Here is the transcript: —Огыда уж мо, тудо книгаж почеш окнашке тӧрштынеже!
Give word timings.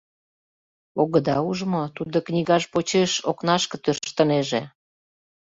—Огыда 1.01 1.37
уж 1.49 1.59
мо, 1.71 1.83
тудо 1.95 2.17
книгаж 2.27 2.63
почеш 2.73 3.11
окнашке 3.29 3.77
тӧрштынеже! 3.83 4.61